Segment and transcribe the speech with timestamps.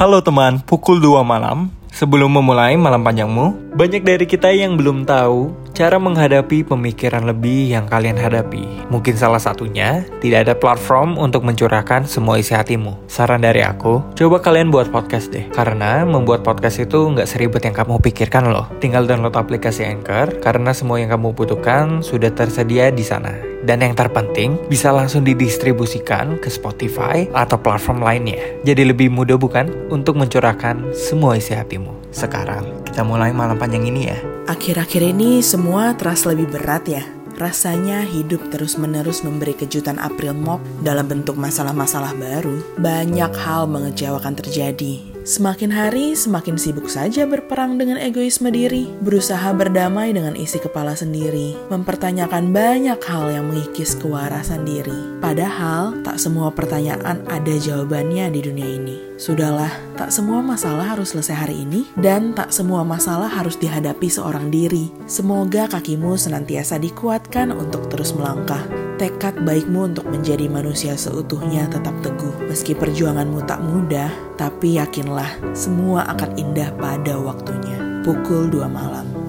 [0.00, 1.68] Halo teman, pukul 2 malam.
[1.92, 7.88] Sebelum memulai malam panjangmu, banyak dari kita yang belum tahu cara menghadapi pemikiran lebih yang
[7.88, 8.90] kalian hadapi.
[8.92, 12.98] Mungkin salah satunya, tidak ada platform untuk mencurahkan semua isi hatimu.
[13.08, 15.48] Saran dari aku, coba kalian buat podcast deh.
[15.48, 18.68] Karena membuat podcast itu nggak seribet yang kamu pikirkan loh.
[18.82, 23.32] Tinggal download aplikasi Anchor, karena semua yang kamu butuhkan sudah tersedia di sana.
[23.64, 28.60] Dan yang terpenting, bisa langsung didistribusikan ke Spotify atau platform lainnya.
[28.64, 31.99] Jadi lebih mudah bukan untuk mencurahkan semua isi hatimu.
[32.10, 34.18] Sekarang, kita mulai malam panjang ini ya.
[34.50, 37.02] Akhir-akhir ini semua terasa lebih berat ya.
[37.40, 42.60] Rasanya hidup terus-menerus memberi kejutan April Mop dalam bentuk masalah-masalah baru.
[42.76, 45.09] Banyak hal mengecewakan terjadi.
[45.20, 51.60] Semakin hari, semakin sibuk saja berperang dengan egoisme diri, berusaha berdamai dengan isi kepala sendiri,
[51.68, 55.20] mempertanyakan banyak hal yang mengikis kewarasan diri.
[55.20, 58.96] Padahal, tak semua pertanyaan ada jawabannya di dunia ini.
[59.20, 59.70] Sudahlah,
[60.00, 64.88] tak semua masalah harus selesai hari ini, dan tak semua masalah harus dihadapi seorang diri.
[65.04, 68.89] Semoga kakimu senantiasa dikuatkan untuk terus melangkah.
[69.00, 72.36] Tekad baikmu untuk menjadi manusia seutuhnya tetap teguh.
[72.44, 78.04] Meski perjuanganmu tak mudah, tapi yakinlah semua akan indah pada waktunya.
[78.04, 79.19] Pukul 2 malam.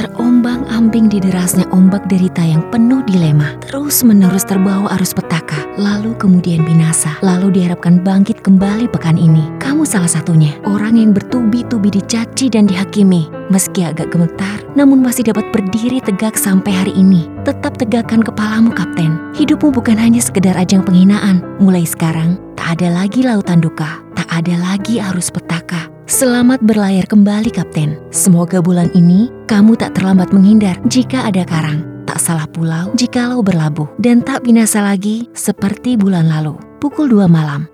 [0.00, 6.64] Terombang-ambing di derasnya ombak derita yang penuh dilema, terus menerus terbawa arus petaka, lalu kemudian
[6.64, 9.44] binasa, lalu diharapkan bangkit kembali pekan ini.
[9.60, 13.28] Kamu salah satunya, orang yang bertubi-tubi dicaci dan dihakimi.
[13.52, 17.28] Meski agak gemetar, namun masih dapat berdiri tegak sampai hari ini.
[17.44, 19.20] Tetap tegakkan kepalamu, Kapten.
[19.36, 21.44] Hidupmu bukan hanya sekedar ajang penghinaan.
[21.60, 25.89] Mulai sekarang, tak ada lagi lautan duka, tak ada lagi arus petaka.
[26.10, 27.94] Selamat berlayar kembali, Kapten.
[28.10, 31.86] Semoga bulan ini kamu tak terlambat menghindar jika ada karang.
[32.02, 33.86] Tak salah pulau jikalau berlabuh.
[33.94, 36.58] Dan tak binasa lagi seperti bulan lalu.
[36.82, 37.70] Pukul 2 malam.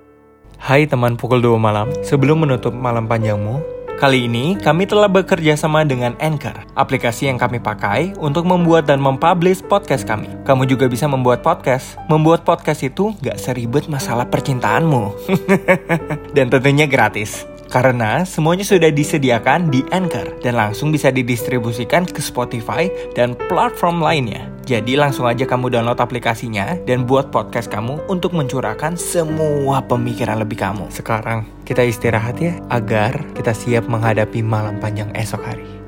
[0.61, 5.81] Hai teman pukul 2 malam, sebelum menutup malam panjangmu, Kali ini kami telah bekerja sama
[5.81, 10.29] dengan Anchor, aplikasi yang kami pakai untuk membuat dan mempublish podcast kami.
[10.45, 11.97] Kamu juga bisa membuat podcast.
[12.13, 15.17] Membuat podcast itu gak seribet masalah percintaanmu.
[16.37, 17.56] dan tentunya gratis.
[17.67, 24.47] Karena semuanya sudah disediakan di Anchor dan langsung bisa didistribusikan ke Spotify dan platform lainnya.
[24.67, 30.59] Jadi langsung aja kamu download aplikasinya dan buat podcast kamu untuk mencurahkan semua pemikiran lebih
[30.59, 30.91] kamu.
[30.91, 35.86] Sekarang kita istirahat ya agar kita siap menghadapi malam panjang esok hari.